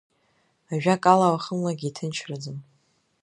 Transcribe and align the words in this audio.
Ажәакала, 0.73 1.27
уахынлагьы 1.33 1.87
иҭынчраӡам. 1.87 2.57